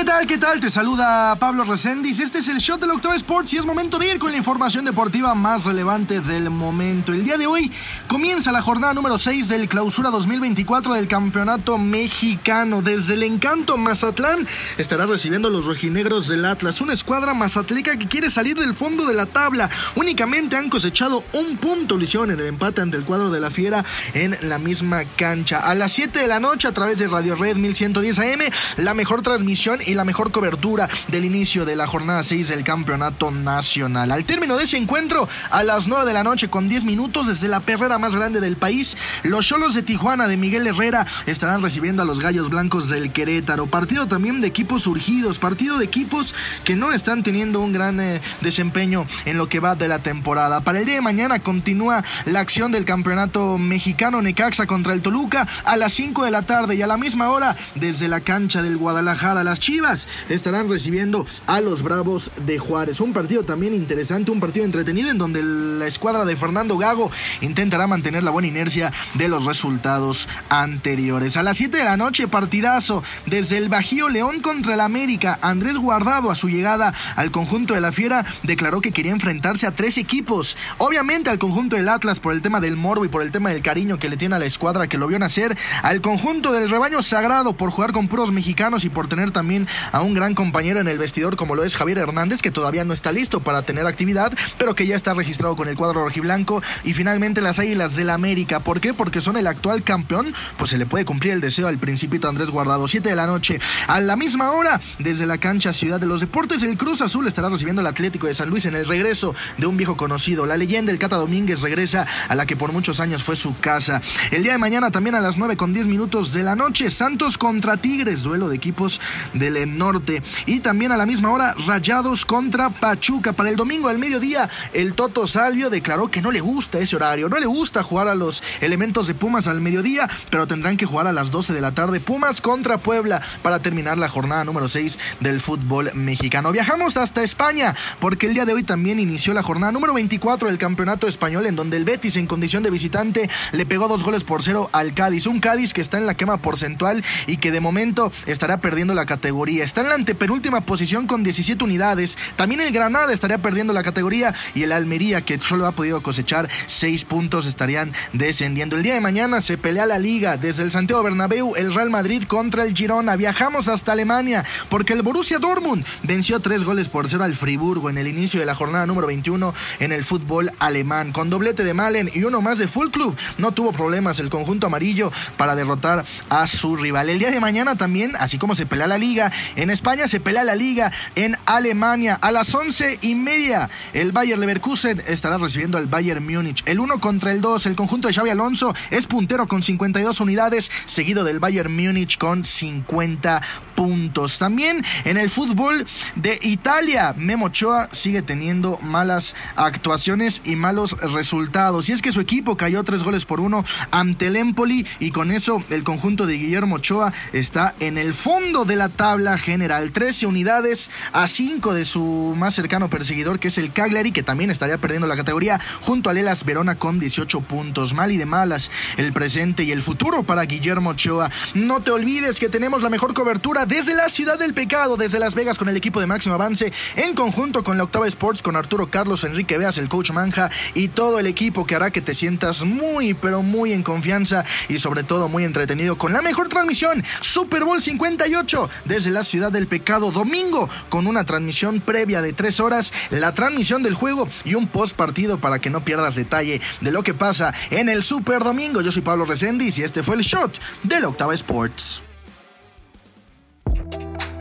[0.00, 0.26] ¿Qué tal?
[0.26, 0.60] ¿Qué tal?
[0.60, 2.20] Te saluda Pablo Reséndiz.
[2.20, 4.86] Este es el Shot del Octavo Sports y es momento de ir con la información
[4.86, 7.12] deportiva más relevante del momento.
[7.12, 7.70] El día de hoy
[8.06, 12.80] comienza la jornada número 6 del Clausura 2024 del Campeonato Mexicano.
[12.80, 18.30] Desde el Encanto Mazatlán estará recibiendo los rojinegros del Atlas, una escuadra mazatleca que quiere
[18.30, 19.68] salir del fondo de la tabla.
[19.96, 23.84] Únicamente han cosechado un punto, lesión en el empate ante el cuadro de la Fiera
[24.14, 25.58] en la misma cancha.
[25.58, 28.40] A las 7 de la noche a través de Radio Red 1110 AM,
[28.78, 33.30] la mejor transmisión y la mejor cobertura del inicio de la jornada 6 del campeonato
[33.30, 34.12] nacional.
[34.12, 37.48] Al término de ese encuentro, a las 9 de la noche con 10 minutos desde
[37.48, 42.02] la perrera más grande del país, los Cholos de Tijuana de Miguel Herrera estarán recibiendo
[42.02, 43.66] a los Gallos Blancos del Querétaro.
[43.66, 48.20] Partido también de equipos surgidos, partido de equipos que no están teniendo un gran eh,
[48.42, 50.60] desempeño en lo que va de la temporada.
[50.60, 55.48] Para el día de mañana continúa la acción del campeonato mexicano Necaxa contra el Toluca
[55.64, 58.76] a las 5 de la tarde y a la misma hora desde la cancha del
[58.76, 59.42] Guadalajara.
[59.42, 59.79] Las Chivas
[60.28, 63.00] estarán recibiendo a los Bravos de Juárez.
[63.00, 67.10] Un partido también interesante, un partido entretenido en donde la escuadra de Fernando Gago
[67.40, 71.36] intentará mantener la buena inercia de los resultados anteriores.
[71.36, 75.38] A las 7 de la noche, partidazo desde el Bajío León contra el América.
[75.42, 79.72] Andrés Guardado a su llegada al conjunto de la Fiera declaró que quería enfrentarse a
[79.72, 80.56] tres equipos.
[80.78, 83.62] Obviamente al conjunto del Atlas por el tema del morbo y por el tema del
[83.62, 85.56] cariño que le tiene a la escuadra que lo vio nacer.
[85.82, 90.02] Al conjunto del rebaño sagrado por jugar con puros mexicanos y por tener también a
[90.02, 93.12] un gran compañero en el vestidor como lo es Javier Hernández, que todavía no está
[93.12, 96.62] listo para tener actividad, pero que ya está registrado con el cuadro rojiblanco.
[96.84, 98.60] Y finalmente las Águilas del América.
[98.60, 98.94] ¿Por qué?
[98.94, 100.34] Porque son el actual campeón.
[100.56, 102.88] Pues se le puede cumplir el deseo al principito Andrés Guardado.
[102.88, 103.60] 7 de la noche.
[103.86, 107.48] A la misma hora, desde la cancha Ciudad de los Deportes, el Cruz Azul estará
[107.48, 110.46] recibiendo al Atlético de San Luis en el regreso de un viejo conocido.
[110.46, 114.00] La leyenda, el Cata Domínguez, regresa a la que por muchos años fue su casa.
[114.30, 117.38] El día de mañana, también a las 9 con 10 minutos de la noche, Santos
[117.38, 119.00] contra Tigres, duelo de equipos
[119.34, 120.22] del norte.
[120.46, 123.32] Y también a la misma hora, Rayados contra Pachuca.
[123.32, 127.28] Para el domingo al mediodía, el Toto Salvio declaró que no le gusta ese horario,
[127.28, 131.06] no le gusta jugar a los elementos de Pumas al mediodía, pero tendrán que jugar
[131.06, 132.00] a las 12 de la tarde.
[132.00, 136.52] Pumas contra Puebla para terminar la jornada número 6 del fútbol mexicano.
[136.52, 140.58] Viajamos hasta España, porque el día de hoy también inició la jornada número 24 del
[140.58, 144.42] campeonato español, en donde el Betis, en condición de visitante, le pegó dos goles por
[144.42, 145.26] cero al Cádiz.
[145.26, 149.06] Un Cádiz que está en la quema porcentual y que de momento estará perdiendo la
[149.06, 149.49] categoría.
[149.58, 152.16] Está en la antepenúltima posición con 17 unidades.
[152.36, 156.48] También el Granada estaría perdiendo la categoría y el Almería, que solo ha podido cosechar
[156.66, 158.76] 6 puntos, estarían descendiendo.
[158.76, 162.22] El día de mañana se pelea la liga desde el Santiago Bernabéu, el Real Madrid
[162.24, 163.16] contra el Girona.
[163.16, 167.98] Viajamos hasta Alemania porque el Borussia Dortmund venció 3 goles por 0 al Friburgo en
[167.98, 171.12] el inicio de la jornada número 21 en el fútbol alemán.
[171.12, 174.66] Con doblete de Malen y uno más de Full Club, no tuvo problemas el conjunto
[174.66, 177.10] amarillo para derrotar a su rival.
[177.10, 180.44] El día de mañana también, así como se pelea la liga, en España se pelea
[180.44, 182.18] la liga en Alemania.
[182.20, 186.62] A las once y media, el Bayer Leverkusen estará recibiendo al Bayern Múnich.
[186.66, 190.70] El 1 contra el 2, el conjunto de Xavi Alonso es puntero con 52 unidades,
[190.86, 193.40] seguido del Bayern Múnich con 50
[193.74, 194.38] puntos.
[194.38, 195.86] También en el fútbol
[196.16, 201.88] de Italia, Memo Ochoa sigue teniendo malas actuaciones y malos resultados.
[201.88, 205.30] Y es que su equipo cayó tres goles por uno ante el Empoli y con
[205.30, 209.92] eso el conjunto de Guillermo Ochoa está en el fondo de la tabla general.
[209.92, 214.50] 13 unidades a 5 de su más cercano perseguidor que es el Cagliari que también
[214.50, 217.94] estaría perdiendo la categoría junto a Lelas Verona con 18 puntos.
[217.94, 221.30] Mal y de malas el presente y el futuro para Guillermo Ochoa.
[221.54, 225.34] No te olvides que tenemos la mejor cobertura desde la ciudad del pecado, desde Las
[225.34, 228.90] Vegas con el equipo de máximo avance en conjunto con la Octava Sports con Arturo
[228.90, 232.64] Carlos Enrique Veas, el coach Manja y todo el equipo que hará que te sientas
[232.64, 237.64] muy pero muy en confianza y sobre todo muy entretenido con la mejor transmisión Super
[237.64, 242.92] Bowl 58 desde la ciudad del pecado domingo con una transmisión previa de tres horas,
[243.10, 247.02] la transmisión del juego y un post partido para que no pierdas detalle de lo
[247.02, 248.80] que pasa en el Super Domingo.
[248.80, 252.02] Yo soy Pablo Reséndiz y este fue el shot de la Octava Sports.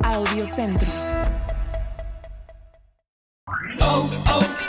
[0.04, 0.88] Audio Centro.
[3.81, 4.69] Oh, oh.